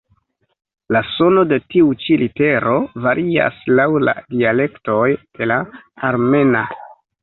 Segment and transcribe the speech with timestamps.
[0.95, 5.65] La sono de tiu ĉi litero varias laŭ la dialektoj de la
[6.13, 6.69] armena.